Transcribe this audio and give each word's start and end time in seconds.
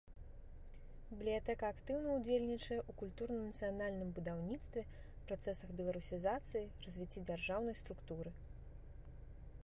Бібліятэка 1.09 1.65
актыўна 1.73 2.13
ўдзельнічае 2.13 2.77
ў 2.77 2.91
культурна-нацыянальным 3.01 4.09
будаўніцтве, 4.19 4.83
працэсах 5.27 5.75
беларусізацыі, 5.81 6.71
развіцці 6.87 7.23
дзяржаўнай 7.29 7.77
структуры. 7.83 8.33